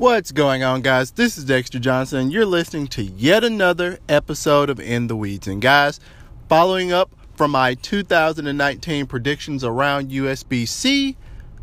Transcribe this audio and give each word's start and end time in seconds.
What's 0.00 0.32
going 0.32 0.62
on, 0.62 0.80
guys? 0.80 1.10
This 1.10 1.36
is 1.36 1.44
Dexter 1.44 1.78
Johnson. 1.78 2.30
You're 2.30 2.46
listening 2.46 2.86
to 2.86 3.02
yet 3.02 3.44
another 3.44 3.98
episode 4.08 4.70
of 4.70 4.80
In 4.80 5.08
the 5.08 5.14
Weeds. 5.14 5.46
And, 5.46 5.60
guys, 5.60 6.00
following 6.48 6.90
up 6.90 7.14
from 7.34 7.50
my 7.50 7.74
2019 7.74 9.04
predictions 9.04 9.62
around 9.62 10.10
USB 10.10 10.66
C, 10.66 11.18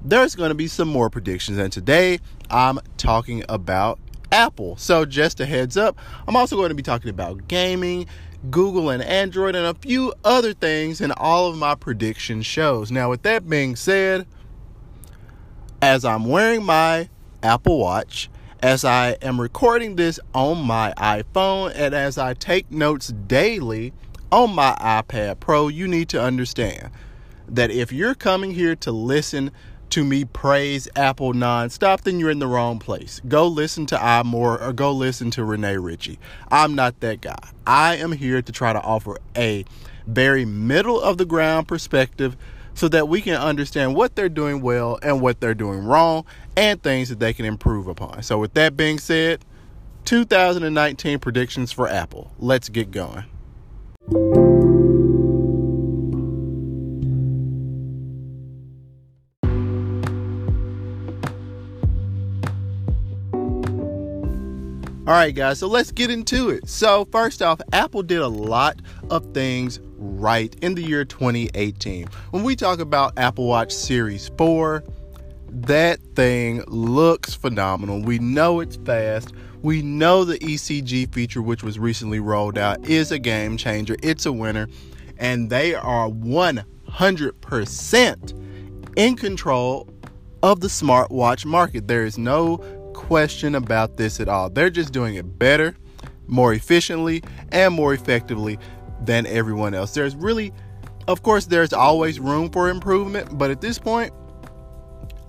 there's 0.05 0.35
going 0.35 0.49
to 0.49 0.55
be 0.55 0.67
some 0.67 0.87
more 0.87 1.09
predictions. 1.09 1.57
And 1.57 1.73
today 1.73 2.19
I'm 2.51 2.77
talking 2.97 3.43
about 3.49 3.97
Apple. 4.31 4.77
So, 4.77 5.03
just 5.03 5.39
a 5.39 5.47
heads 5.47 5.75
up, 5.75 5.97
I'm 6.27 6.35
also 6.35 6.57
going 6.57 6.69
to 6.69 6.75
be 6.75 6.83
talking 6.83 7.09
about 7.09 7.47
gaming, 7.47 8.05
Google, 8.51 8.91
and 8.91 9.01
Android, 9.01 9.55
and 9.55 9.65
a 9.65 9.73
few 9.73 10.13
other 10.23 10.53
things 10.53 11.01
in 11.01 11.11
all 11.13 11.47
of 11.47 11.57
my 11.57 11.73
prediction 11.73 12.43
shows. 12.43 12.91
Now, 12.91 13.09
with 13.09 13.23
that 13.23 13.49
being 13.49 13.75
said, 13.75 14.27
as 15.81 16.05
I'm 16.05 16.25
wearing 16.25 16.63
my 16.63 17.09
Apple 17.43 17.79
Watch, 17.79 18.29
as 18.61 18.83
I 18.83 19.11
am 19.21 19.39
recording 19.39 19.95
this 19.95 20.19
on 20.33 20.63
my 20.63 20.93
iPhone, 20.97 21.71
and 21.75 21.93
as 21.93 22.17
I 22.17 22.33
take 22.33 22.71
notes 22.71 23.09
daily 23.09 23.93
on 24.31 24.55
my 24.55 24.75
iPad 24.79 25.39
Pro, 25.39 25.67
you 25.67 25.87
need 25.87 26.09
to 26.09 26.21
understand 26.21 26.89
that 27.47 27.71
if 27.71 27.91
you're 27.91 28.15
coming 28.15 28.51
here 28.51 28.75
to 28.77 28.91
listen 28.91 29.51
to 29.89 30.03
me 30.03 30.25
praise 30.25 30.87
Apple 30.95 31.33
nonstop, 31.33 32.01
then 32.01 32.19
you're 32.19 32.29
in 32.29 32.39
the 32.39 32.47
wrong 32.47 32.77
place. 32.79 33.21
Go 33.27 33.47
listen 33.47 33.85
to 33.87 33.95
iMore 33.95 34.61
or 34.61 34.73
go 34.73 34.91
listen 34.91 35.31
to 35.31 35.43
Rene 35.43 35.77
Ritchie. 35.77 36.19
I'm 36.51 36.75
not 36.75 36.99
that 36.99 37.21
guy. 37.21 37.37
I 37.65 37.95
am 37.95 38.11
here 38.11 38.41
to 38.41 38.51
try 38.51 38.73
to 38.73 38.81
offer 38.81 39.17
a 39.35 39.63
very 40.05 40.45
middle 40.45 40.99
of 40.99 41.17
the 41.17 41.25
ground 41.25 41.67
perspective 41.67 42.35
so 42.77 42.87
that 42.87 43.09
we 43.09 43.21
can 43.21 43.33
understand 43.33 43.95
what 43.95 44.15
they're 44.15 44.29
doing 44.29 44.61
well 44.61 44.99
and 45.01 45.19
what 45.19 45.41
they're 45.41 45.55
doing 45.55 45.83
wrong 45.83 46.23
and 46.55 46.81
things 46.83 47.09
that 47.09 47.19
they 47.19 47.33
can 47.33 47.43
improve 47.43 47.87
upon. 47.87 48.21
So, 48.21 48.37
with 48.37 48.53
that 48.53 48.77
being 48.77 48.99
said, 48.99 49.43
2019 50.05 51.17
predictions 51.19 51.71
for 51.71 51.87
Apple. 51.89 52.31
Let's 52.37 52.69
get 52.69 52.91
going. 52.91 53.25
All 65.07 65.13
right, 65.13 65.33
guys, 65.33 65.59
so 65.59 65.67
let's 65.67 65.93
get 65.93 66.11
into 66.11 66.49
it. 66.49 66.67
So, 66.67 67.05
first 67.13 67.41
off, 67.41 67.61
Apple 67.71 68.03
did 68.03 68.19
a 68.19 68.27
lot 68.27 68.81
of 69.09 69.33
things 69.33 69.79
right 69.95 70.53
in 70.61 70.75
the 70.75 70.83
year 70.83 71.05
2018. 71.05 72.09
When 72.31 72.43
we 72.43 72.57
talk 72.57 72.79
about 72.79 73.17
Apple 73.17 73.47
Watch 73.47 73.71
Series 73.71 74.29
4, 74.37 74.83
that 75.49 76.01
thing 76.13 76.61
looks 76.67 77.33
phenomenal. 77.33 78.01
We 78.01 78.19
know 78.19 78.59
it's 78.59 78.75
fast. 78.75 79.31
We 79.61 79.81
know 79.81 80.25
the 80.25 80.39
ECG 80.39 81.13
feature, 81.13 81.41
which 81.41 81.63
was 81.63 81.79
recently 81.79 82.19
rolled 82.19 82.57
out, 82.57 82.85
is 82.85 83.13
a 83.13 83.19
game 83.19 83.55
changer. 83.55 83.95
It's 84.03 84.25
a 84.25 84.33
winner. 84.33 84.67
And 85.17 85.49
they 85.49 85.73
are 85.73 86.09
100% 86.09 88.97
in 88.97 89.15
control 89.15 89.87
of 90.43 90.59
the 90.59 90.67
smartwatch 90.67 91.45
market. 91.45 91.87
There 91.87 92.03
is 92.03 92.17
no 92.17 92.57
question 92.97 93.55
about 93.55 93.95
this 93.95 94.19
at 94.19 94.27
all. 94.27 94.49
They're 94.49 94.71
just 94.71 94.91
doing 94.91 95.15
it 95.15 95.39
better, 95.39 95.77
more 96.25 96.51
efficiently, 96.53 97.23
and 97.51 97.73
more 97.73 97.93
effectively 97.93 98.57
than 99.05 99.25
everyone 99.27 99.73
else. 99.75 99.93
There's 99.93 100.15
really, 100.15 100.51
of 101.07 101.21
course, 101.21 101.45
there's 101.45 101.71
always 101.73 102.19
room 102.19 102.49
for 102.49 102.69
improvement, 102.69 103.37
but 103.37 103.51
at 103.51 103.61
this 103.61 103.77
point, 103.77 104.11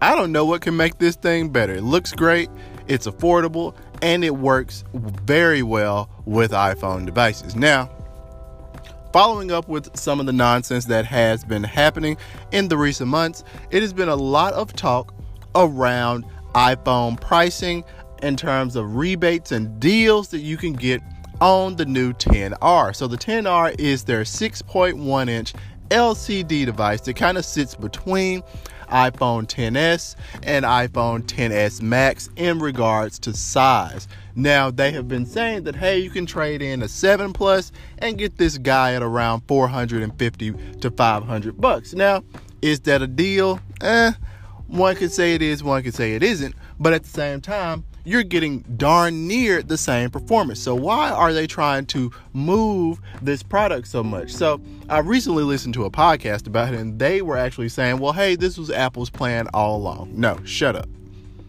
I 0.00 0.16
don't 0.16 0.32
know 0.32 0.46
what 0.46 0.62
can 0.62 0.76
make 0.76 0.98
this 0.98 1.14
thing 1.14 1.50
better. 1.50 1.74
It 1.74 1.82
looks 1.82 2.12
great, 2.12 2.48
it's 2.88 3.06
affordable, 3.06 3.76
and 4.00 4.24
it 4.24 4.34
works 4.34 4.82
very 4.94 5.62
well 5.62 6.08
with 6.24 6.52
iPhone 6.52 7.04
devices. 7.04 7.54
Now, 7.54 7.90
following 9.12 9.52
up 9.52 9.68
with 9.68 9.94
some 9.96 10.20
of 10.20 10.26
the 10.26 10.32
nonsense 10.32 10.86
that 10.86 11.04
has 11.04 11.44
been 11.44 11.64
happening 11.64 12.16
in 12.50 12.68
the 12.68 12.78
recent 12.78 13.10
months, 13.10 13.44
it 13.70 13.82
has 13.82 13.92
been 13.92 14.08
a 14.08 14.16
lot 14.16 14.54
of 14.54 14.72
talk 14.72 15.14
around 15.54 16.24
iPhone 16.54 17.20
pricing 17.20 17.84
in 18.22 18.36
terms 18.36 18.76
of 18.76 18.96
rebates 18.96 19.52
and 19.52 19.78
deals 19.80 20.28
that 20.28 20.40
you 20.40 20.56
can 20.56 20.72
get 20.72 21.00
on 21.40 21.76
the 21.76 21.86
new 21.86 22.12
10R. 22.12 22.94
So 22.94 23.06
the 23.06 23.16
10R 23.16 23.78
is 23.78 24.04
their 24.04 24.22
6.1 24.22 25.28
inch 25.28 25.54
LCD 25.90 26.66
device 26.66 27.00
that 27.02 27.14
kind 27.14 27.38
of 27.38 27.44
sits 27.44 27.74
between 27.74 28.42
iPhone 28.90 29.46
10s 29.46 30.16
and 30.42 30.64
iPhone 30.64 31.22
10s 31.22 31.82
Max 31.82 32.30
in 32.36 32.58
regards 32.58 33.18
to 33.20 33.34
size. 33.34 34.08
Now 34.34 34.70
they 34.70 34.92
have 34.92 35.08
been 35.08 35.26
saying 35.26 35.64
that 35.64 35.76
hey, 35.76 35.98
you 35.98 36.10
can 36.10 36.26
trade 36.26 36.62
in 36.62 36.82
a 36.82 36.88
7 36.88 37.32
Plus 37.32 37.72
and 37.98 38.18
get 38.18 38.36
this 38.38 38.58
guy 38.58 38.94
at 38.94 39.02
around 39.02 39.42
450 39.48 40.52
to 40.80 40.90
500 40.90 41.60
bucks. 41.60 41.94
Now, 41.94 42.22
is 42.62 42.80
that 42.80 43.02
a 43.02 43.06
deal? 43.06 43.60
Eh, 43.80 44.12
one 44.68 44.94
could 44.96 45.10
say 45.12 45.34
it 45.34 45.42
is, 45.42 45.62
one 45.64 45.82
could 45.82 45.94
say 45.94 46.14
it 46.14 46.22
isn't, 46.22 46.54
but 46.78 46.92
at 46.92 47.02
the 47.02 47.10
same 47.10 47.40
time, 47.40 47.84
you're 48.04 48.22
getting 48.22 48.60
darn 48.76 49.26
near 49.26 49.62
the 49.62 49.76
same 49.76 50.10
performance. 50.10 50.60
So 50.60 50.74
why 50.74 51.10
are 51.10 51.32
they 51.32 51.46
trying 51.46 51.86
to 51.86 52.10
move 52.32 53.00
this 53.20 53.42
product 53.42 53.88
so 53.88 54.02
much? 54.02 54.30
So 54.30 54.60
I 54.88 55.00
recently 55.00 55.42
listened 55.42 55.74
to 55.74 55.84
a 55.84 55.90
podcast 55.90 56.46
about 56.46 56.72
it 56.72 56.80
and 56.80 56.98
they 56.98 57.20
were 57.20 57.36
actually 57.36 57.68
saying, 57.68 57.98
well, 57.98 58.12
hey, 58.12 58.36
this 58.36 58.56
was 58.56 58.70
Apple's 58.70 59.10
plan 59.10 59.48
all 59.52 59.76
along. 59.76 60.12
No, 60.14 60.38
shut 60.44 60.76
up. 60.76 60.88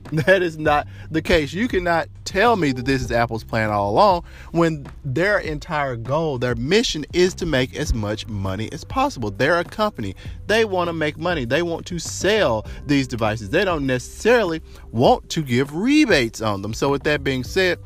That 0.25 0.41
is 0.41 0.57
not 0.57 0.87
the 1.11 1.21
case. 1.21 1.53
You 1.53 1.67
cannot 1.67 2.07
tell 2.25 2.55
me 2.55 2.71
that 2.71 2.85
this 2.85 3.01
is 3.01 3.11
Apple's 3.11 3.43
plan 3.43 3.69
all 3.69 3.91
along 3.91 4.23
when 4.51 4.87
their 5.05 5.37
entire 5.37 5.95
goal, 5.95 6.39
their 6.39 6.55
mission 6.55 7.05
is 7.13 7.35
to 7.35 7.45
make 7.45 7.75
as 7.75 7.93
much 7.93 8.27
money 8.27 8.71
as 8.71 8.83
possible. 8.83 9.29
They're 9.29 9.59
a 9.59 9.63
company. 9.63 10.15
They 10.47 10.65
want 10.65 10.87
to 10.87 10.93
make 10.93 11.17
money. 11.17 11.45
They 11.45 11.61
want 11.61 11.85
to 11.87 11.99
sell 11.99 12.65
these 12.87 13.07
devices. 13.07 13.51
They 13.51 13.63
don't 13.63 13.85
necessarily 13.85 14.61
want 14.91 15.29
to 15.29 15.43
give 15.43 15.75
rebates 15.75 16.41
on 16.41 16.63
them. 16.63 16.73
So, 16.73 16.89
with 16.89 17.03
that 17.03 17.23
being 17.23 17.43
said, 17.43 17.77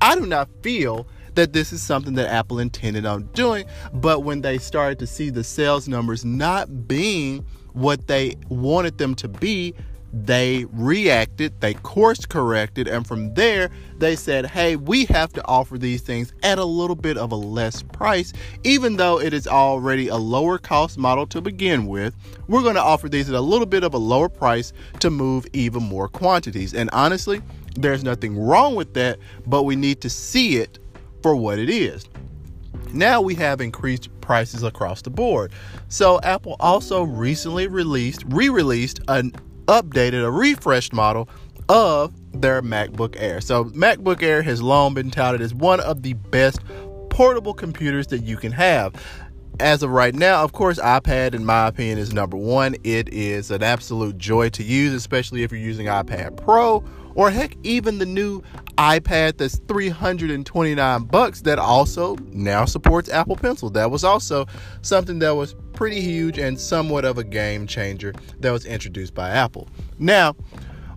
I 0.00 0.16
do 0.16 0.26
not 0.26 0.48
feel 0.62 1.06
that 1.34 1.52
this 1.52 1.72
is 1.72 1.80
something 1.80 2.14
that 2.14 2.28
Apple 2.28 2.58
intended 2.58 3.06
on 3.06 3.22
doing. 3.34 3.66
But 3.92 4.24
when 4.24 4.40
they 4.40 4.58
started 4.58 4.98
to 4.98 5.06
see 5.06 5.30
the 5.30 5.44
sales 5.44 5.86
numbers 5.86 6.24
not 6.24 6.88
being 6.88 7.46
what 7.72 8.08
they 8.08 8.34
wanted 8.48 8.98
them 8.98 9.14
to 9.16 9.28
be, 9.28 9.74
they 10.12 10.64
reacted, 10.72 11.60
they 11.60 11.74
course 11.74 12.24
corrected, 12.24 12.88
and 12.88 13.06
from 13.06 13.34
there 13.34 13.70
they 13.98 14.16
said, 14.16 14.46
Hey, 14.46 14.76
we 14.76 15.04
have 15.06 15.32
to 15.34 15.46
offer 15.46 15.76
these 15.76 16.00
things 16.00 16.32
at 16.42 16.58
a 16.58 16.64
little 16.64 16.96
bit 16.96 17.18
of 17.18 17.30
a 17.30 17.36
less 17.36 17.82
price, 17.82 18.32
even 18.64 18.96
though 18.96 19.20
it 19.20 19.34
is 19.34 19.46
already 19.46 20.08
a 20.08 20.16
lower 20.16 20.58
cost 20.58 20.96
model 20.98 21.26
to 21.26 21.40
begin 21.40 21.86
with. 21.86 22.16
We're 22.46 22.62
going 22.62 22.76
to 22.76 22.82
offer 22.82 23.08
these 23.08 23.28
at 23.28 23.34
a 23.34 23.40
little 23.40 23.66
bit 23.66 23.84
of 23.84 23.92
a 23.92 23.98
lower 23.98 24.28
price 24.28 24.72
to 25.00 25.10
move 25.10 25.46
even 25.52 25.82
more 25.82 26.08
quantities. 26.08 26.74
And 26.74 26.88
honestly, 26.92 27.42
there's 27.74 28.02
nothing 28.02 28.38
wrong 28.38 28.74
with 28.74 28.94
that, 28.94 29.18
but 29.46 29.64
we 29.64 29.76
need 29.76 30.00
to 30.00 30.10
see 30.10 30.56
it 30.56 30.78
for 31.22 31.36
what 31.36 31.58
it 31.58 31.68
is. 31.68 32.06
Now 32.92 33.20
we 33.20 33.34
have 33.34 33.60
increased 33.60 34.08
prices 34.20 34.62
across 34.62 35.02
the 35.02 35.10
board. 35.10 35.52
So 35.88 36.20
Apple 36.22 36.56
also 36.60 37.02
recently 37.02 37.66
released, 37.66 38.24
re-released 38.28 39.00
an 39.08 39.32
updated, 39.68 40.24
a 40.24 40.30
refreshed 40.30 40.92
model 40.92 41.28
of 41.68 42.12
their 42.40 42.62
MacBook 42.62 43.14
Air. 43.18 43.40
So, 43.40 43.64
MacBook 43.66 44.22
Air 44.22 44.42
has 44.42 44.62
long 44.62 44.94
been 44.94 45.10
touted 45.10 45.40
as 45.40 45.54
one 45.54 45.80
of 45.80 46.02
the 46.02 46.14
best 46.14 46.60
portable 47.10 47.54
computers 47.54 48.06
that 48.08 48.24
you 48.24 48.36
can 48.36 48.52
have. 48.52 48.94
As 49.60 49.82
of 49.82 49.90
right 49.90 50.14
now, 50.14 50.44
of 50.44 50.52
course, 50.52 50.78
iPad, 50.78 51.34
in 51.34 51.44
my 51.44 51.66
opinion, 51.66 51.98
is 51.98 52.12
number 52.12 52.36
one. 52.36 52.76
It 52.84 53.12
is 53.12 53.50
an 53.50 53.62
absolute 53.62 54.16
joy 54.16 54.50
to 54.50 54.62
use, 54.62 54.94
especially 54.94 55.42
if 55.42 55.50
you're 55.50 55.60
using 55.60 55.86
iPad 55.86 56.36
Pro 56.36 56.84
or 57.18 57.32
heck, 57.32 57.56
even 57.64 57.98
the 57.98 58.06
new 58.06 58.40
iPad 58.76 59.38
that's 59.38 59.58
329 59.66 61.02
bucks 61.06 61.40
that 61.40 61.58
also 61.58 62.14
now 62.30 62.64
supports 62.64 63.08
Apple 63.08 63.34
Pencil. 63.34 63.70
That 63.70 63.90
was 63.90 64.04
also 64.04 64.46
something 64.82 65.18
that 65.18 65.32
was 65.32 65.56
pretty 65.78 66.00
huge 66.00 66.38
and 66.38 66.58
somewhat 66.58 67.04
of 67.04 67.18
a 67.18 67.22
game 67.22 67.64
changer 67.64 68.12
that 68.40 68.50
was 68.50 68.66
introduced 68.66 69.14
by 69.14 69.30
Apple. 69.30 69.68
Now, 70.00 70.32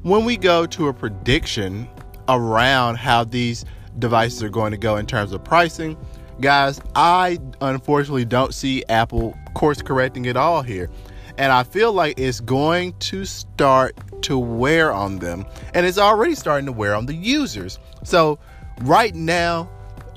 when 0.01 0.25
we 0.25 0.37
go 0.37 0.65
to 0.65 0.87
a 0.87 0.93
prediction 0.93 1.87
around 2.27 2.95
how 2.95 3.23
these 3.23 3.63
devices 3.99 4.41
are 4.41 4.49
going 4.49 4.71
to 4.71 4.79
go 4.79 4.97
in 4.97 5.05
terms 5.05 5.33
of 5.33 5.43
pricing, 5.43 5.95
guys, 6.39 6.81
I 6.95 7.37
unfortunately 7.61 8.25
don't 8.25 8.55
see 8.55 8.83
Apple 8.89 9.37
course 9.53 9.83
correcting 9.83 10.25
at 10.25 10.35
all 10.35 10.63
here. 10.63 10.89
And 11.37 11.51
I 11.51 11.61
feel 11.61 11.93
like 11.93 12.19
it's 12.19 12.39
going 12.39 12.97
to 13.01 13.23
start 13.23 13.95
to 14.23 14.39
wear 14.39 14.91
on 14.91 15.19
them. 15.19 15.45
And 15.75 15.85
it's 15.85 15.99
already 15.99 16.33
starting 16.33 16.65
to 16.65 16.71
wear 16.71 16.95
on 16.95 17.05
the 17.05 17.13
users. 17.13 17.77
So, 18.03 18.39
right 18.81 19.13
now, 19.13 19.69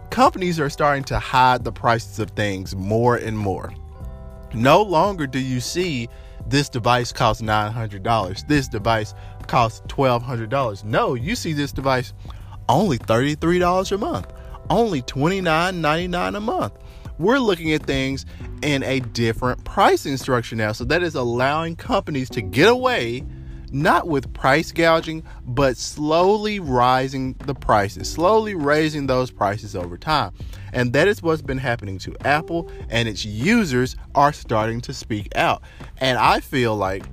companies 0.09 0.59
are 0.59 0.71
starting 0.71 1.05
to 1.05 1.19
hide 1.19 1.65
the 1.65 1.73
prices 1.73 2.19
of 2.19 2.31
things 2.31 2.75
more 2.75 3.17
and 3.17 3.37
more. 3.37 3.75
No 4.55 4.83
longer 4.83 5.27
do 5.27 5.39
you 5.39 5.61
see 5.61 6.09
this 6.47 6.69
device 6.69 7.13
costs 7.13 7.43
$900. 7.43 8.47
This 8.47 8.69
device 8.69 9.15
costs 9.47 9.81
$1,200. 9.89 10.85
No, 10.85 11.15
you 11.15 11.35
see 11.35 11.53
this 11.53 11.73
device 11.73 12.13
only 12.69 12.99
$33 12.99 13.93
a 13.93 13.99
month, 13.99 14.33
only 14.71 15.03
$29.99 15.03 16.37
a 16.37 16.41
month. 16.41 16.75
We're 17.19 17.39
looking 17.39 17.73
at 17.73 17.85
things 17.85 18.27
in 18.63 18.83
a 18.83 19.01
different 19.01 19.65
pricing 19.65 20.17
structure 20.17 20.57
now. 20.57 20.73
So 20.73 20.85
that 20.85 21.03
is 21.03 21.15
allowing 21.15 21.77
companies 21.77 22.29
to 22.31 22.43
get 22.43 22.69
away 22.69 23.25
not 23.75 24.07
with 24.07 24.33
price 24.33 24.71
gouging, 24.71 25.25
but 25.45 25.77
slowly 25.77 26.61
rising 26.61 27.35
the 27.45 27.55
prices, 27.55 28.09
slowly 28.11 28.55
raising 28.55 29.07
those 29.07 29.31
prices 29.31 29.75
over 29.75 29.99
time. 29.99 30.33
And 30.73 30.93
that 30.93 31.09
is 31.09 31.23
what's 31.23 31.43
been 31.43 31.59
happening 31.59 31.99
to 31.99 32.17
Apple, 32.25 32.71
and 32.89 33.09
its 33.09 33.25
users 33.25 33.97
are 34.15 34.33
starting 34.33 34.81
to 34.83 34.95
speak 34.95 35.35
out. 35.37 35.63
And 35.99 36.19
I 36.19 36.41
feel 36.41 36.77
like 36.77 37.05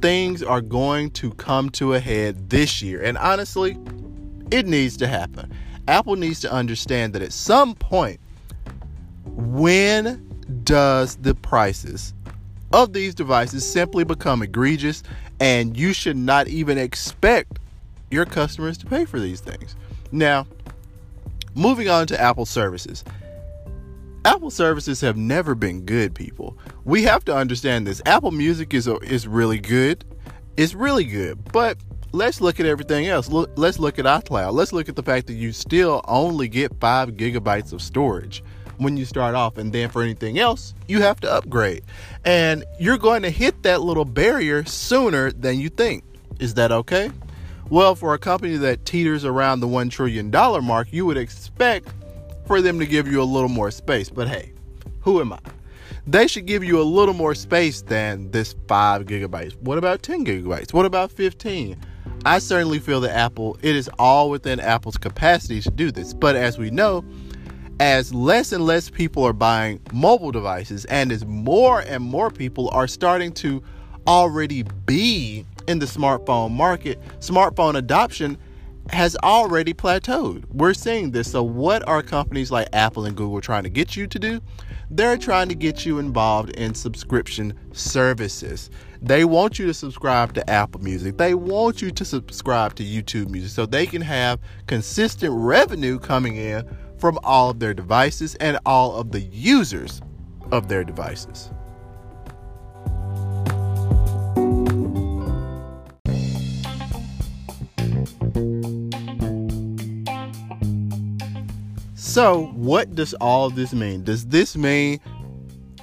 things 0.00 0.42
are 0.42 0.60
going 0.60 1.10
to 1.12 1.30
come 1.32 1.70
to 1.70 1.94
a 1.94 2.00
head 2.00 2.50
this 2.50 2.82
year. 2.82 3.02
And 3.02 3.16
honestly, 3.18 3.78
it 4.50 4.66
needs 4.66 4.96
to 4.98 5.06
happen. 5.06 5.52
Apple 5.88 6.16
needs 6.16 6.40
to 6.40 6.52
understand 6.52 7.14
that 7.14 7.22
at 7.22 7.32
some 7.32 7.74
point, 7.74 8.20
when 9.24 10.26
does 10.64 11.16
the 11.16 11.34
prices 11.34 12.14
of 12.72 12.92
these 12.92 13.14
devices 13.14 13.68
simply 13.68 14.04
become 14.04 14.42
egregious 14.42 15.02
and 15.40 15.76
you 15.76 15.92
should 15.92 16.16
not 16.16 16.46
even 16.48 16.78
expect 16.78 17.58
your 18.10 18.26
customers 18.26 18.76
to 18.78 18.86
pay 18.86 19.04
for 19.04 19.18
these 19.18 19.40
things. 19.40 19.74
Now, 20.12 20.46
moving 21.54 21.88
on 21.88 22.06
to 22.08 22.20
Apple 22.20 22.46
services. 22.46 23.02
Apple 24.24 24.50
services 24.50 25.00
have 25.00 25.16
never 25.16 25.54
been 25.54 25.86
good, 25.86 26.14
people. 26.14 26.56
We 26.84 27.04
have 27.04 27.24
to 27.24 27.34
understand 27.34 27.86
this. 27.86 28.02
Apple 28.04 28.32
Music 28.32 28.74
is 28.74 28.86
is 28.86 29.26
really 29.26 29.58
good. 29.58 30.04
It's 30.58 30.74
really 30.74 31.04
good, 31.04 31.42
but 31.52 31.78
let's 32.12 32.40
look 32.42 32.60
at 32.60 32.66
everything 32.66 33.06
else. 33.06 33.30
Look, 33.30 33.50
let's 33.56 33.78
look 33.78 33.98
at 33.98 34.04
iCloud. 34.04 34.52
Let's 34.52 34.74
look 34.74 34.90
at 34.90 34.96
the 34.96 35.02
fact 35.02 35.26
that 35.28 35.34
you 35.34 35.52
still 35.52 36.02
only 36.06 36.48
get 36.48 36.78
5 36.80 37.10
gigabytes 37.12 37.72
of 37.72 37.80
storage 37.80 38.42
when 38.80 38.96
you 38.96 39.04
start 39.04 39.34
off. 39.34 39.58
And 39.58 39.72
then 39.72 39.90
for 39.90 40.02
anything 40.02 40.38
else, 40.38 40.74
you 40.88 41.02
have 41.02 41.20
to 41.20 41.30
upgrade. 41.30 41.84
And 42.24 42.64
you're 42.78 42.98
going 42.98 43.22
to 43.22 43.30
hit 43.30 43.62
that 43.62 43.82
little 43.82 44.04
barrier 44.04 44.64
sooner 44.64 45.30
than 45.30 45.60
you 45.60 45.68
think. 45.68 46.02
Is 46.40 46.54
that 46.54 46.72
okay? 46.72 47.10
Well, 47.68 47.94
for 47.94 48.14
a 48.14 48.18
company 48.18 48.56
that 48.56 48.84
teeters 48.84 49.24
around 49.24 49.60
the 49.60 49.68
$1 49.68 49.90
trillion 49.90 50.30
mark, 50.30 50.92
you 50.92 51.06
would 51.06 51.18
expect 51.18 51.88
for 52.46 52.60
them 52.60 52.78
to 52.80 52.86
give 52.86 53.06
you 53.06 53.22
a 53.22 53.24
little 53.24 53.48
more 53.48 53.70
space. 53.70 54.08
But 54.08 54.28
hey, 54.28 54.52
who 55.00 55.20
am 55.20 55.32
I? 55.32 55.38
They 56.06 56.26
should 56.26 56.46
give 56.46 56.64
you 56.64 56.80
a 56.80 56.82
little 56.82 57.14
more 57.14 57.34
space 57.34 57.82
than 57.82 58.30
this 58.30 58.54
5 58.66 59.04
gigabytes. 59.04 59.56
What 59.60 59.78
about 59.78 60.02
10 60.02 60.24
gigabytes? 60.24 60.72
What 60.72 60.86
about 60.86 61.12
15? 61.12 61.76
I 62.24 62.38
certainly 62.38 62.78
feel 62.80 63.00
that 63.02 63.16
Apple, 63.16 63.58
it 63.62 63.76
is 63.76 63.88
all 63.98 64.30
within 64.30 64.58
Apple's 64.58 64.96
capacity 64.96 65.60
to 65.60 65.70
do 65.70 65.92
this. 65.92 66.12
But 66.12 66.36
as 66.36 66.58
we 66.58 66.70
know, 66.70 67.04
as 67.80 68.12
less 68.12 68.52
and 68.52 68.66
less 68.66 68.90
people 68.90 69.24
are 69.24 69.32
buying 69.32 69.80
mobile 69.90 70.30
devices 70.30 70.84
and 70.84 71.10
as 71.10 71.24
more 71.24 71.80
and 71.80 72.04
more 72.04 72.30
people 72.30 72.68
are 72.72 72.86
starting 72.86 73.32
to 73.32 73.62
already 74.06 74.62
be 74.84 75.46
in 75.66 75.78
the 75.78 75.86
smartphone 75.86 76.50
market, 76.50 77.00
smartphone 77.20 77.76
adoption 77.76 78.36
has 78.90 79.16
already 79.22 79.72
plateaued. 79.72 80.44
We're 80.52 80.74
seeing 80.74 81.12
this. 81.12 81.30
So, 81.30 81.42
what 81.42 81.86
are 81.88 82.02
companies 82.02 82.50
like 82.50 82.68
Apple 82.72 83.06
and 83.06 83.16
Google 83.16 83.40
trying 83.40 83.62
to 83.62 83.70
get 83.70 83.96
you 83.96 84.06
to 84.08 84.18
do? 84.18 84.40
They're 84.90 85.16
trying 85.16 85.48
to 85.48 85.54
get 85.54 85.86
you 85.86 86.00
involved 86.00 86.50
in 86.56 86.74
subscription 86.74 87.56
services. 87.72 88.68
They 89.00 89.24
want 89.24 89.58
you 89.58 89.66
to 89.66 89.74
subscribe 89.74 90.34
to 90.34 90.50
Apple 90.50 90.82
Music. 90.82 91.16
They 91.16 91.34
want 91.34 91.80
you 91.80 91.92
to 91.92 92.04
subscribe 92.04 92.74
to 92.74 92.82
YouTube 92.82 93.28
Music 93.28 93.50
so 93.50 93.64
they 93.64 93.86
can 93.86 94.02
have 94.02 94.40
consistent 94.66 95.32
revenue 95.32 95.98
coming 95.98 96.36
in 96.36 96.68
from 97.00 97.18
all 97.24 97.50
of 97.50 97.58
their 97.58 97.74
devices 97.74 98.34
and 98.36 98.58
all 98.66 98.96
of 98.96 99.10
the 99.10 99.20
users 99.20 100.02
of 100.52 100.68
their 100.68 100.84
devices. 100.84 101.50
So, 111.94 112.46
what 112.54 112.94
does 112.96 113.14
all 113.14 113.50
this 113.50 113.72
mean? 113.72 114.02
Does 114.02 114.26
this 114.26 114.56
mean 114.56 114.98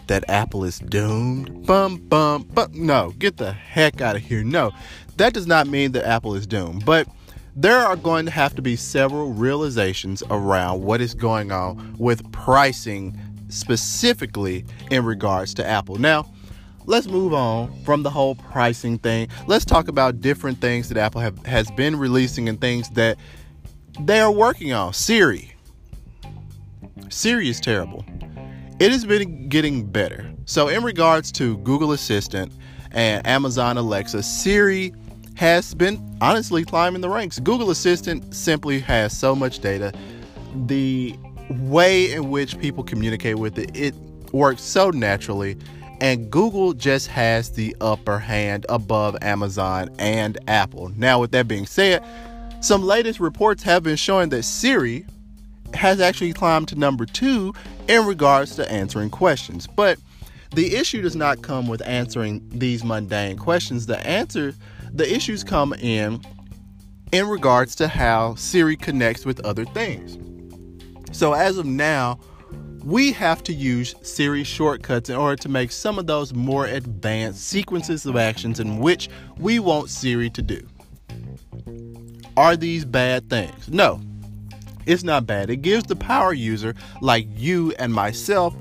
that 0.08 0.30
Apple 0.30 0.66
is 0.66 0.80
doomed? 0.80 1.66
Bum, 1.66 1.98
bum, 2.10 2.44
bum. 2.44 2.70
No, 2.74 3.14
get 3.18 3.38
the 3.38 3.54
heck 3.54 4.02
out 4.02 4.18
of 4.18 4.22
here. 4.22 4.44
No, 4.44 4.72
that 5.16 5.34
does 5.34 5.48
not 5.48 5.68
mean 5.68 5.94
that 5.94 6.06
Apple 6.06 6.36
is 6.36 6.46
doomed. 6.46 6.86
But 6.86 7.08
there 7.60 7.80
are 7.80 7.96
going 7.96 8.24
to 8.24 8.32
have 8.32 8.56
to 8.56 8.62
be 8.62 8.76
several 8.76 9.34
realizations 9.34 10.22
around 10.30 10.84
what 10.84 11.02
is 11.02 11.16
going 11.16 11.52
on 11.52 11.96
with 11.98 12.32
pricing 12.32 13.20
specifically 13.50 14.64
in 14.92 15.04
regards 15.04 15.56
to 15.56 15.66
Apple. 15.66 15.96
Now, 15.96 16.32
let's 16.86 17.08
move 17.08 17.34
on 17.34 17.74
from 17.84 18.04
the 18.04 18.12
whole 18.12 18.36
pricing 18.36 19.00
thing. 19.00 19.30
Let's 19.48 19.66
talk 19.66 19.88
about 19.88 20.22
different 20.22 20.62
things 20.62 20.88
that 20.90 21.00
Apple 21.00 21.20
have, 21.20 21.44
has 21.48 21.72
been 21.72 21.96
releasing 21.96 22.48
and 22.48 22.62
things 22.62 22.92
that 22.92 23.18
they 24.02 24.20
are 24.20 24.32
working 24.32 24.72
on. 24.72 24.94
Siri. 24.94 25.56
Siri 27.10 27.50
is 27.50 27.60
terrible. 27.60 28.06
It 28.80 28.92
has 28.92 29.04
been 29.04 29.50
getting 29.50 29.84
better. 29.84 30.32
So, 30.46 30.68
in 30.68 30.84
regards 30.84 31.32
to 31.34 31.58
Google 31.60 31.94
Assistant 31.94 32.54
and 32.92 33.26
Amazon 33.26 33.78
Alexa, 33.78 34.22
Siri 34.22 34.94
has 35.38 35.76
been 35.76 36.18
honestly 36.20 36.66
climbing 36.66 37.00
the 37.00 37.10
ranks. 37.10 37.38
Google 37.40 37.70
Assistant 37.70 38.34
simply 38.34 38.80
has 38.80 39.16
so 39.16 39.36
much 39.36 39.60
data. 39.60 39.94
The 40.66 41.16
way 41.52 42.12
in 42.12 42.32
which 42.32 42.58
people 42.58 42.84
communicate 42.84 43.38
with 43.38 43.60
it, 43.60 43.70
it 43.78 43.94
works 44.34 44.64
so 44.64 44.90
naturally. 44.90 45.56
And 46.02 46.32
Google 46.32 46.74
just 46.74 47.08
has 47.10 47.52
the 47.52 47.76
upper 47.82 48.18
hand 48.18 48.66
above 48.68 49.16
Amazon 49.22 49.90
and 50.00 50.40
Apple. 50.48 50.92
Now, 50.96 51.20
with 51.20 51.32
that 51.32 51.48
being 51.48 51.68
said, 51.68 52.04
some 52.60 52.82
latest 52.82 53.20
reports 53.20 53.62
have 53.62 53.84
been 53.84 53.96
showing 53.96 54.30
that 54.30 54.42
Siri 54.42 55.06
has 55.76 56.02
actually 56.02 56.34
climbed 56.34 56.68
to 56.70 56.76
number 56.76 57.06
two 57.06 57.54
in 57.88 58.08
regards 58.08 58.56
to 58.56 58.72
answering 58.72 59.12
questions. 59.12 59.68
But 59.68 60.00
the 60.56 60.76
issue 60.76 61.04
does 61.04 61.16
not 61.16 61.44
come 61.44 61.68
with 61.68 61.86
answering 61.86 62.42
these 62.50 62.84
mundane 62.84 63.38
questions. 63.38 63.86
The 63.86 64.00
answer 64.00 64.56
the 64.94 65.12
issues 65.14 65.44
come 65.44 65.74
in 65.74 66.22
in 67.12 67.28
regards 67.28 67.76
to 67.76 67.88
how 67.88 68.36
Siri 68.36 68.76
connects 68.76 69.26
with 69.26 69.40
other 69.46 69.66
things. 69.66 70.18
So 71.12 71.34
as 71.34 71.58
of 71.58 71.66
now, 71.66 72.20
we 72.84 73.12
have 73.12 73.44
to 73.44 73.54
use 73.54 73.96
Siri 74.02 74.44
shortcuts 74.44 75.10
in 75.10 75.16
order 75.16 75.36
to 75.42 75.50
make 75.50 75.72
some 75.72 76.00
of 76.00 76.08
those 76.08 76.34
more 76.34 76.66
advanced 76.66 77.46
sequences 77.46 78.06
of 78.06 78.16
actions 78.16 78.60
in 78.60 78.78
which 78.78 79.10
we 79.38 79.60
want 79.60 79.90
Siri 79.90 80.30
to 80.30 80.42
do. 80.42 80.66
Are 82.38 82.56
these 82.56 82.86
bad 82.86 83.30
things? 83.30 83.68
No, 83.68 84.00
it's 84.86 85.04
not 85.04 85.26
bad. 85.26 85.50
It 85.50 85.58
gives 85.58 85.86
the 85.86 85.96
power 85.96 86.34
user, 86.34 86.76
like 87.02 87.28
you 87.32 87.74
and 87.80 87.94
myself, 87.94 88.56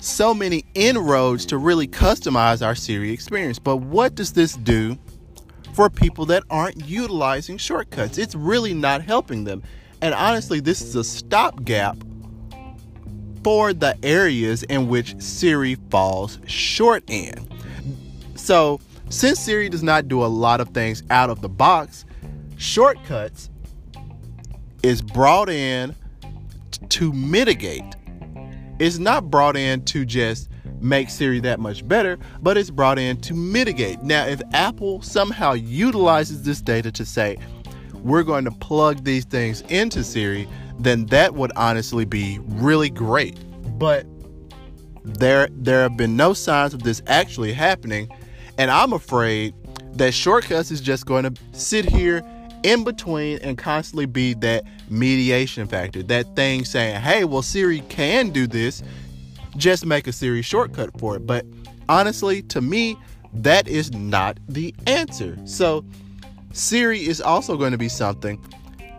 so 0.00 0.34
many 0.34 0.64
inroads 0.74 1.46
to 1.46 1.56
really 1.56 1.86
customize 1.86 2.66
our 2.66 2.74
Siri 2.74 3.12
experience. 3.12 3.58
But 3.58 3.76
what 3.76 4.14
does 4.14 4.32
this 4.32 4.54
do 4.54 4.98
for 5.72 5.88
people 5.88 6.26
that 6.26 6.44
aren't 6.50 6.86
utilizing 6.86 7.56
shortcuts. 7.56 8.18
It's 8.18 8.34
really 8.34 8.74
not 8.74 9.02
helping 9.02 9.44
them. 9.44 9.62
And 10.00 10.14
honestly, 10.14 10.60
this 10.60 10.82
is 10.82 10.96
a 10.96 11.04
stopgap 11.04 11.96
for 13.42 13.72
the 13.72 13.96
areas 14.04 14.62
in 14.64 14.88
which 14.88 15.20
Siri 15.20 15.76
falls 15.90 16.38
short 16.46 17.04
in. 17.08 17.48
So, 18.34 18.80
since 19.08 19.40
Siri 19.40 19.68
does 19.68 19.82
not 19.82 20.08
do 20.08 20.24
a 20.24 20.26
lot 20.26 20.60
of 20.60 20.68
things 20.70 21.02
out 21.10 21.30
of 21.30 21.42
the 21.42 21.48
box, 21.48 22.04
shortcuts 22.56 23.50
is 24.82 25.02
brought 25.02 25.48
in 25.48 25.94
to 26.88 27.12
mitigate. 27.12 27.84
It's 28.78 28.98
not 28.98 29.30
brought 29.30 29.56
in 29.56 29.84
to 29.86 30.04
just 30.04 30.48
make 30.82 31.10
Siri 31.10 31.40
that 31.40 31.60
much 31.60 31.86
better, 31.86 32.18
but 32.40 32.56
it's 32.56 32.70
brought 32.70 32.98
in 32.98 33.20
to 33.22 33.34
mitigate. 33.34 34.02
Now, 34.02 34.26
if 34.26 34.40
Apple 34.52 35.00
somehow 35.02 35.52
utilizes 35.52 36.42
this 36.42 36.60
data 36.60 36.90
to 36.92 37.04
say, 37.04 37.38
we're 38.02 38.24
going 38.24 38.44
to 38.44 38.50
plug 38.50 39.04
these 39.04 39.24
things 39.24 39.62
into 39.62 40.02
Siri, 40.02 40.48
then 40.78 41.06
that 41.06 41.34
would 41.34 41.52
honestly 41.56 42.04
be 42.04 42.38
really 42.42 42.90
great. 42.90 43.38
But 43.78 44.06
there 45.04 45.48
there 45.52 45.82
have 45.82 45.96
been 45.96 46.16
no 46.16 46.32
signs 46.32 46.74
of 46.74 46.82
this 46.82 47.02
actually 47.06 47.52
happening, 47.52 48.08
and 48.58 48.70
I'm 48.70 48.92
afraid 48.92 49.54
that 49.94 50.14
shortcuts 50.14 50.70
is 50.70 50.80
just 50.80 51.06
going 51.06 51.24
to 51.24 51.40
sit 51.52 51.84
here 51.84 52.24
in 52.62 52.84
between 52.84 53.38
and 53.38 53.58
constantly 53.58 54.06
be 54.06 54.34
that 54.34 54.64
mediation 54.88 55.66
factor, 55.66 56.02
that 56.04 56.36
thing 56.36 56.64
saying, 56.64 57.00
"Hey, 57.00 57.24
well 57.24 57.42
Siri 57.42 57.80
can 57.88 58.30
do 58.30 58.46
this 58.46 58.82
just 59.56 59.86
make 59.86 60.06
a 60.06 60.12
Siri 60.12 60.42
shortcut 60.42 60.98
for 60.98 61.16
it. 61.16 61.26
But 61.26 61.46
honestly, 61.88 62.42
to 62.42 62.60
me, 62.60 62.96
that 63.34 63.68
is 63.68 63.92
not 63.92 64.38
the 64.48 64.74
answer. 64.86 65.38
So 65.44 65.84
Siri 66.52 67.06
is 67.06 67.20
also 67.20 67.56
going 67.56 67.72
to 67.72 67.78
be 67.78 67.88
something 67.88 68.42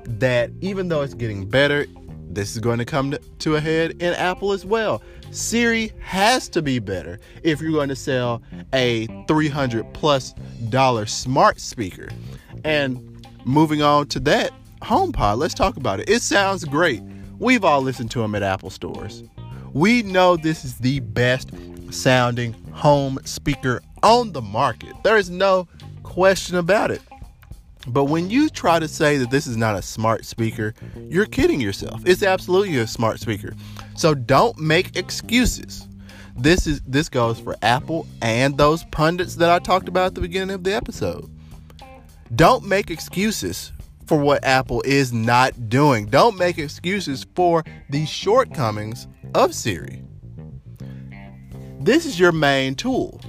that, 0.06 0.52
even 0.62 0.90
though 0.90 1.02
it's 1.02 1.14
getting 1.14 1.48
better, 1.48 1.86
this 2.30 2.54
is 2.54 2.60
going 2.60 2.80
to 2.80 2.86
come 2.86 3.16
to 3.40 3.56
a 3.56 3.62
head 3.62 3.92
in 4.02 4.14
Apple 4.16 4.52
as 4.52 4.66
well. 4.66 5.02
Siri 5.32 5.92
has 6.00 6.50
to 6.50 6.62
be 6.62 6.80
better 6.80 7.20
if 7.44 7.62
you're 7.62 7.72
going 7.72 7.90
to 7.90 7.96
sell 7.96 8.42
a 8.74 9.08
300 9.28 9.94
plus 9.94 10.34
dollar 10.70 11.06
smart 11.06 11.60
speaker. 11.60 12.10
And 12.64 13.28
moving 13.46 13.82
on 13.82 14.08
to 14.08 14.20
that, 14.22 14.52
HomePod, 14.82 15.38
let's 15.38 15.54
talk 15.54 15.78
about 15.78 16.00
it. 16.00 16.10
It 16.10 16.22
sounds 16.22 16.66
great. 16.66 17.02
We've 17.40 17.64
all 17.64 17.82
listened 17.82 18.12
to 18.12 18.20
them 18.20 18.36
at 18.36 18.44
Apple 18.44 18.70
stores. 18.70 19.24
We 19.74 20.04
know 20.04 20.38
this 20.38 20.64
is 20.64 20.78
the 20.78 21.00
best 21.00 21.50
sounding 21.90 22.54
home 22.72 23.20
speaker 23.26 23.82
on 24.04 24.32
the 24.32 24.42
market. 24.42 24.94
There 25.04 25.18
is 25.18 25.30
no 25.30 25.68
question 26.04 26.58
about 26.58 26.92
it. 26.92 27.02
But 27.88 28.06
when 28.06 28.30
you 28.30 28.50
try 28.50 28.80
to 28.80 28.88
say 28.88 29.18
that 29.18 29.32
this 29.32 29.48
is 29.48 29.58
not 29.58 29.76
a 29.76 29.82
smart 29.82 30.26
speaker, 30.26 30.74
you're 31.10 31.26
kidding 31.26 31.60
yourself. 31.60 32.02
It's 32.06 32.24
absolutely 32.24 32.78
a 32.78 32.88
smart 32.88 33.20
speaker. 33.20 33.54
So 33.96 34.14
don't 34.14 34.58
make 34.58 34.96
excuses. 34.96 35.88
This 36.36 36.66
is 36.66 36.82
this 36.88 37.10
goes 37.10 37.40
for 37.40 37.56
Apple 37.62 38.08
and 38.22 38.58
those 38.58 38.84
pundits 38.86 39.36
that 39.36 39.50
I 39.50 39.60
talked 39.60 39.88
about 39.88 40.08
at 40.08 40.16
the 40.16 40.22
beginning 40.22 40.56
of 40.56 40.64
the 40.64 40.74
episode. 40.74 41.30
Don't 42.36 42.66
make 42.66 42.90
excuses 42.90 43.72
for 44.08 44.18
what 44.18 44.44
Apple 44.44 44.82
is 44.86 45.14
not 45.14 45.70
doing. 45.70 46.06
Don't 46.06 46.38
make 46.38 46.58
excuses 46.58 47.26
for 47.36 47.64
the 47.90 48.06
shortcomings 48.06 49.08
of 49.34 49.54
Siri. 49.54 50.04
This 51.80 52.06
is 52.06 52.20
your 52.20 52.32
main 52.32 52.76
tool. 52.76 53.20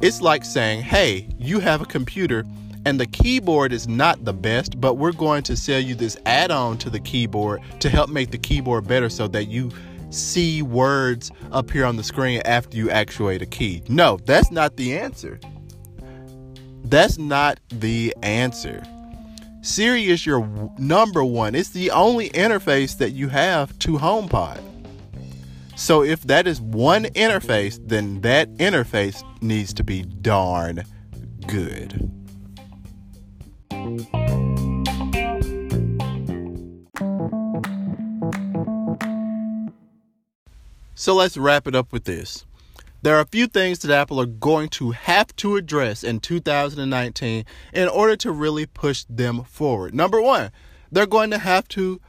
It's 0.00 0.20
like 0.20 0.44
saying, 0.44 0.82
"Hey, 0.82 1.28
you 1.38 1.60
have 1.60 1.80
a 1.80 1.86
computer 1.86 2.44
and 2.84 2.98
the 2.98 3.06
keyboard 3.06 3.72
is 3.72 3.86
not 3.86 4.24
the 4.24 4.32
best, 4.32 4.80
but 4.80 4.94
we're 4.94 5.12
going 5.12 5.42
to 5.44 5.56
sell 5.56 5.78
you 5.78 5.94
this 5.94 6.16
add 6.26 6.50
on 6.50 6.78
to 6.78 6.90
the 6.90 7.00
keyboard 7.00 7.62
to 7.80 7.88
help 7.88 8.10
make 8.10 8.30
the 8.30 8.38
keyboard 8.38 8.88
better 8.88 9.08
so 9.08 9.28
that 9.28 9.44
you 9.44 9.70
see 10.10 10.62
words 10.62 11.30
appear 11.52 11.84
on 11.84 11.96
the 11.96 12.02
screen 12.02 12.42
after 12.44 12.76
you 12.76 12.90
actuate 12.90 13.40
a 13.40 13.46
key. 13.46 13.82
No, 13.88 14.18
that's 14.24 14.50
not 14.50 14.76
the 14.76 14.96
answer. 14.96 15.38
That's 16.84 17.18
not 17.18 17.60
the 17.68 18.14
answer. 18.22 18.82
Siri 19.64 20.06
is 20.06 20.26
your 20.26 20.72
number 20.76 21.24
one. 21.24 21.54
It's 21.54 21.68
the 21.68 21.92
only 21.92 22.30
interface 22.30 22.98
that 22.98 23.12
you 23.12 23.28
have 23.28 23.78
to 23.78 23.92
HomePod. 23.92 24.60
So 25.76 26.02
if 26.02 26.22
that 26.22 26.48
is 26.48 26.60
one 26.60 27.04
interface, 27.04 27.78
then 27.86 28.20
that 28.22 28.52
interface 28.54 29.22
needs 29.40 29.72
to 29.74 29.84
be 29.84 30.02
darn 30.02 30.82
good. 31.46 32.10
So 40.96 41.14
let's 41.14 41.36
wrap 41.36 41.68
it 41.68 41.76
up 41.76 41.92
with 41.92 42.04
this. 42.04 42.46
There 43.02 43.16
are 43.16 43.20
a 43.20 43.26
few 43.26 43.48
things 43.48 43.80
that 43.80 43.90
Apple 43.90 44.20
are 44.20 44.26
going 44.26 44.68
to 44.70 44.92
have 44.92 45.34
to 45.36 45.56
address 45.56 46.04
in 46.04 46.20
2019 46.20 47.44
in 47.74 47.88
order 47.88 48.16
to 48.16 48.30
really 48.30 48.64
push 48.64 49.04
them 49.10 49.42
forward. 49.42 49.92
Number 49.92 50.22
1, 50.22 50.52
they're 50.92 51.06
going 51.06 51.30
to 51.30 51.38
have 51.38 51.66
to 51.68 52.00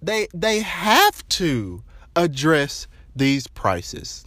they 0.00 0.28
they 0.34 0.60
have 0.60 1.26
to 1.28 1.82
address 2.14 2.86
these 3.16 3.48
prices. 3.48 4.24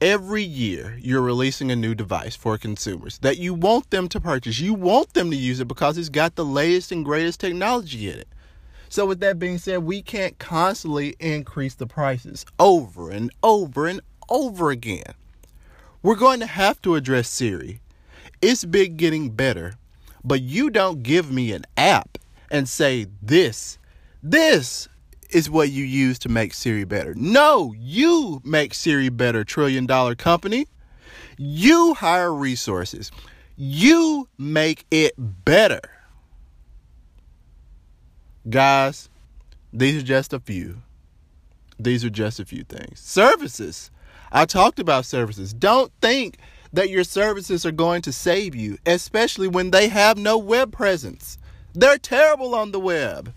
Every 0.00 0.42
year, 0.42 0.96
you're 1.00 1.22
releasing 1.22 1.70
a 1.70 1.76
new 1.76 1.94
device 1.94 2.36
for 2.36 2.56
consumers 2.58 3.18
that 3.18 3.38
you 3.38 3.54
want 3.54 3.90
them 3.90 4.08
to 4.08 4.20
purchase. 4.20 4.58
You 4.60 4.74
want 4.74 5.14
them 5.14 5.30
to 5.30 5.36
use 5.36 5.58
it 5.58 5.66
because 5.66 5.98
it's 5.98 6.08
got 6.08 6.36
the 6.36 6.44
latest 6.44 6.92
and 6.92 7.04
greatest 7.04 7.40
technology 7.40 8.08
in 8.08 8.18
it. 8.18 8.28
So, 8.88 9.06
with 9.06 9.20
that 9.20 9.38
being 9.38 9.58
said, 9.58 9.78
we 9.82 10.02
can't 10.02 10.38
constantly 10.38 11.14
increase 11.18 11.74
the 11.74 11.86
prices 11.86 12.46
over 12.58 13.10
and 13.10 13.32
over 13.42 13.86
and 13.86 14.00
over 14.28 14.70
again. 14.70 15.14
We're 16.02 16.16
going 16.16 16.40
to 16.40 16.46
have 16.46 16.80
to 16.82 16.94
address 16.94 17.28
Siri. 17.28 17.80
It's 18.40 18.64
been 18.64 18.96
getting 18.96 19.30
better, 19.30 19.74
but 20.24 20.40
you 20.40 20.70
don't 20.70 21.02
give 21.02 21.30
me 21.30 21.52
an 21.52 21.64
app 21.76 22.18
and 22.50 22.68
say, 22.68 23.06
This, 23.20 23.78
this 24.22 24.88
is 25.30 25.50
what 25.50 25.70
you 25.70 25.84
use 25.84 26.18
to 26.20 26.28
make 26.28 26.54
Siri 26.54 26.84
better. 26.84 27.14
No, 27.16 27.74
you 27.76 28.40
make 28.44 28.74
Siri 28.74 29.08
better, 29.08 29.44
trillion 29.44 29.86
dollar 29.86 30.14
company. 30.14 30.66
You 31.36 31.94
hire 31.94 32.32
resources. 32.32 33.10
You 33.56 34.28
make 34.38 34.86
it 34.90 35.14
better. 35.18 35.80
Guys, 38.48 39.08
these 39.72 40.02
are 40.02 40.06
just 40.06 40.32
a 40.32 40.40
few. 40.40 40.78
These 41.78 42.04
are 42.04 42.10
just 42.10 42.40
a 42.40 42.44
few 42.44 42.64
things. 42.64 42.98
Services. 42.98 43.90
I 44.30 44.44
talked 44.44 44.78
about 44.78 45.04
services. 45.04 45.54
Don't 45.54 45.92
think 46.00 46.38
that 46.72 46.90
your 46.90 47.04
services 47.04 47.64
are 47.64 47.72
going 47.72 48.02
to 48.02 48.12
save 48.12 48.54
you, 48.54 48.78
especially 48.84 49.48
when 49.48 49.70
they 49.70 49.88
have 49.88 50.18
no 50.18 50.36
web 50.36 50.72
presence. 50.72 51.38
They're 51.74 51.98
terrible 51.98 52.54
on 52.54 52.72
the 52.72 52.80
web. 52.80 53.32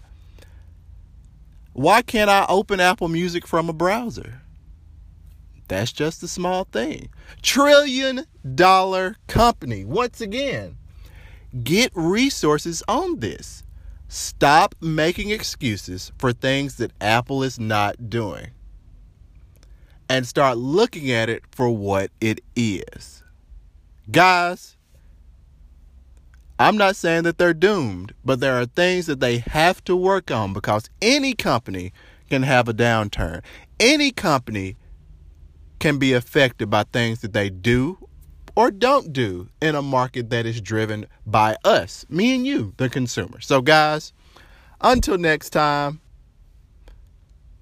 Why 1.73 2.01
can't 2.01 2.29
I 2.29 2.45
open 2.49 2.79
Apple 2.79 3.07
Music 3.07 3.47
from 3.47 3.69
a 3.69 3.73
browser? 3.73 4.41
That's 5.69 5.93
just 5.93 6.21
a 6.21 6.27
small 6.27 6.65
thing. 6.65 7.09
Trillion 7.41 8.25
dollar 8.55 9.15
company. 9.27 9.85
Once 9.85 10.19
again, 10.19 10.75
get 11.63 11.91
resources 11.95 12.83
on 12.89 13.19
this. 13.19 13.63
Stop 14.09 14.75
making 14.81 15.29
excuses 15.29 16.11
for 16.17 16.33
things 16.33 16.75
that 16.75 16.91
Apple 16.99 17.43
is 17.43 17.57
not 17.57 18.09
doing 18.09 18.51
and 20.11 20.27
start 20.27 20.57
looking 20.57 21.09
at 21.09 21.29
it 21.29 21.41
for 21.51 21.69
what 21.69 22.11
it 22.19 22.41
is. 22.53 23.23
Guys, 24.11 24.75
I'm 26.59 26.75
not 26.75 26.97
saying 26.97 27.23
that 27.23 27.37
they're 27.37 27.53
doomed, 27.53 28.13
but 28.25 28.41
there 28.41 28.59
are 28.59 28.65
things 28.65 29.05
that 29.05 29.21
they 29.21 29.37
have 29.37 29.81
to 29.85 29.95
work 29.95 30.29
on 30.29 30.51
because 30.51 30.89
any 31.01 31.33
company 31.33 31.93
can 32.29 32.43
have 32.43 32.67
a 32.67 32.73
downturn. 32.73 33.41
Any 33.79 34.11
company 34.11 34.75
can 35.79 35.97
be 35.97 36.11
affected 36.11 36.69
by 36.69 36.83
things 36.91 37.21
that 37.21 37.31
they 37.31 37.49
do 37.49 37.97
or 38.53 38.69
don't 38.69 39.13
do 39.13 39.47
in 39.61 39.75
a 39.75 39.81
market 39.81 40.29
that 40.29 40.45
is 40.45 40.59
driven 40.59 41.05
by 41.25 41.55
us, 41.63 42.05
me 42.09 42.35
and 42.35 42.45
you, 42.45 42.73
the 42.75 42.89
consumer. 42.89 43.39
So, 43.39 43.61
guys, 43.61 44.11
until 44.81 45.17
next 45.17 45.51
time, 45.51 46.01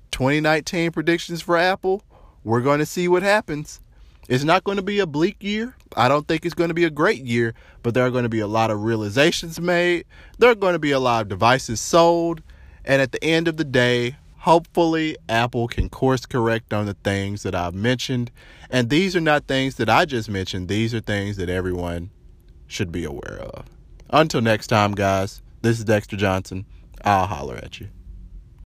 2019 0.10 0.92
predictions 0.92 1.44
for 1.44 1.56
Apple, 1.56 2.02
we're 2.44 2.62
going 2.62 2.80
to 2.80 2.86
see 2.86 3.08
what 3.08 3.24
happens. 3.24 3.82
It's 4.28 4.44
not 4.44 4.64
going 4.64 4.78
to 4.78 4.84
be 4.84 5.00
a 5.00 5.08
bleak 5.08 5.38
year. 5.42 5.76
I 5.98 6.08
don't 6.08 6.28
think 6.28 6.46
it's 6.46 6.54
going 6.54 6.68
to 6.68 6.76
be 6.76 6.86
a 6.86 6.92
great 6.92 7.26
year, 7.26 7.56
but 7.82 7.94
there 7.94 8.06
are 8.06 8.12
going 8.12 8.24
to 8.24 8.30
be 8.30 8.42
a 8.42 8.48
lot 8.48 8.70
of 8.70 8.84
realizations 8.84 9.60
made. 9.60 10.06
There 10.38 10.52
are 10.52 10.56
going 10.56 10.74
to 10.74 10.80
be 10.80 10.92
a 10.92 11.00
lot 11.00 11.24
of 11.24 11.30
devices 11.30 11.82
sold. 11.82 12.44
And 12.86 13.02
at 13.02 13.12
the 13.12 13.24
end 13.24 13.48
of 13.48 13.58
the 13.58 13.64
day, 13.64 14.18
hopefully, 14.38 15.18
Apple 15.28 15.68
can 15.68 15.90
course 15.90 16.26
correct 16.26 16.74
on 16.74 16.86
the 16.86 16.94
things 16.94 17.44
that 17.44 17.56
I've 17.56 17.74
mentioned. 17.74 18.30
And 18.70 18.90
these 18.90 19.16
are 19.16 19.22
not 19.22 19.48
things 19.48 19.76
that 19.76 19.90
I 19.90 20.06
just 20.06 20.30
mentioned, 20.30 20.68
these 20.68 20.94
are 20.94 21.02
things 21.02 21.38
that 21.38 21.50
everyone 21.50 22.12
should 22.68 22.92
be 22.92 23.04
aware 23.04 23.40
of. 23.40 23.66
Until 24.12 24.42
next 24.42 24.68
time, 24.68 24.94
guys, 24.94 25.42
this 25.62 25.80
is 25.80 25.86
Dexter 25.86 26.18
Johnson. 26.18 26.66
I'll 27.04 27.26
holler 27.26 27.56
at 27.56 27.80
you. 27.80 27.90